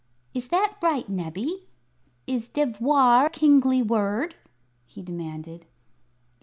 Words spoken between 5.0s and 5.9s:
demanded.